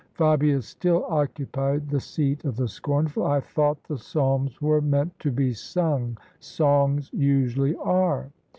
[0.15, 5.29] "Fabia still occupied the seat of the scornful." I thought the Psalms were meant to
[5.29, 8.31] be sung: songs usually are."